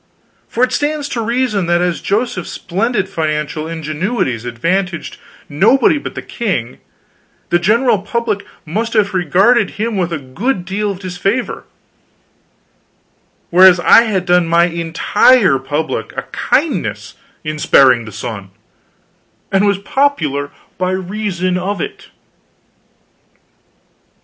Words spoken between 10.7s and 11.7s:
of disfavor,